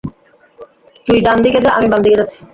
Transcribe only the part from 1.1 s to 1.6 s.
ডান দিকে